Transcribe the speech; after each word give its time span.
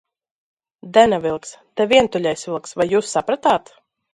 Dena 0.95 1.19
vilks, 1.27 1.53
te 1.81 1.87
Vientuļais 1.93 2.49
vilks, 2.53 2.77
vai 2.81 2.89
jūs 2.95 3.15
sapratāt? 3.19 3.73